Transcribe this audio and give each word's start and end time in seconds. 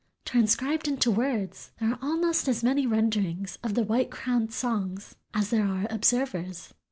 Transcribed 0.25 0.87
into 0.87 1.11
words, 1.11 1.69
there 1.79 1.91
are 1.91 1.99
almost 2.01 2.47
as 2.47 2.63
many 2.63 2.87
renderings 2.87 3.59
of 3.63 3.75
the 3.75 3.83
White 3.83 4.09
crowned's 4.09 4.55
song 4.55 4.97
as 5.31 5.51
there 5.51 5.63
are 5.67 5.85
observers. 5.91 6.73